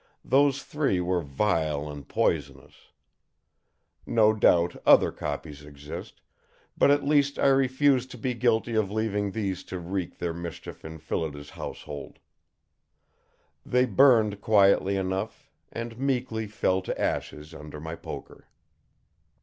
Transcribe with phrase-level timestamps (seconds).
[0.25, 2.87] Those three were vile and poisonous.
[4.07, 6.21] No doubt other copies exist,
[6.75, 10.83] but at least I refused to be guilty of leaving these to wreak their mischief
[10.83, 12.17] in Phillida's household.
[13.63, 18.47] They burned quietly enough, and meekly fell to ashes under my poker.